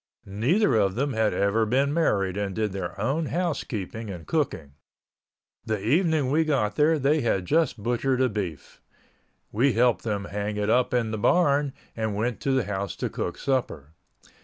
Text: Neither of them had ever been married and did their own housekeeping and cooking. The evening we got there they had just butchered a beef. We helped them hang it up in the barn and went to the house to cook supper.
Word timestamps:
Neither 0.25 0.73
of 0.77 0.95
them 0.95 1.13
had 1.13 1.31
ever 1.31 1.63
been 1.63 1.93
married 1.93 2.35
and 2.35 2.55
did 2.55 2.71
their 2.71 2.99
own 2.99 3.27
housekeeping 3.27 4.09
and 4.09 4.25
cooking. 4.25 4.73
The 5.63 5.79
evening 5.79 6.31
we 6.31 6.43
got 6.43 6.75
there 6.75 6.97
they 6.97 7.21
had 7.21 7.45
just 7.45 7.77
butchered 7.83 8.19
a 8.19 8.27
beef. 8.27 8.81
We 9.51 9.73
helped 9.73 10.03
them 10.03 10.25
hang 10.25 10.57
it 10.57 10.71
up 10.71 10.91
in 10.91 11.11
the 11.11 11.19
barn 11.19 11.73
and 11.95 12.15
went 12.15 12.39
to 12.39 12.51
the 12.51 12.63
house 12.65 12.95
to 12.95 13.11
cook 13.11 13.37
supper. 13.37 13.93